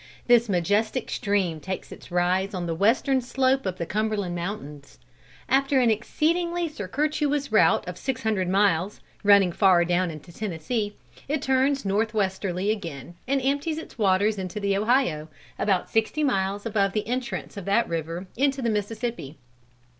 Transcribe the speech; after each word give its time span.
This 0.25 0.49
majestic 0.49 1.11
stream 1.11 1.59
takes 1.59 1.91
its 1.91 2.09
rise 2.09 2.55
on 2.55 2.65
the 2.65 2.73
western 2.73 3.21
slope 3.21 3.67
of 3.67 3.77
the 3.77 3.85
Cumberland 3.85 4.33
mountains. 4.33 4.97
After 5.47 5.79
an 5.79 5.91
exceedingly 5.91 6.67
circuitous 6.67 7.51
route 7.51 7.87
of 7.87 7.99
six 7.99 8.23
hundred 8.23 8.49
miles, 8.49 8.99
running 9.23 9.51
far 9.51 9.85
down 9.85 10.09
into 10.09 10.33
Tennessee, 10.33 10.95
it 11.27 11.43
turns 11.43 11.85
north 11.85 12.15
westerly 12.15 12.71
again, 12.71 13.13
and 13.27 13.39
empties 13.43 13.77
its 13.77 13.99
waters 13.99 14.39
into 14.39 14.59
the 14.59 14.75
Ohio, 14.75 15.27
about 15.59 15.87
sixty 15.91 16.23
miles 16.23 16.65
above 16.65 16.93
the 16.93 17.07
entrance 17.07 17.55
of 17.55 17.65
that 17.65 17.87
river 17.87 18.25
into 18.35 18.63
the 18.63 18.71
Mississippi. 18.71 19.37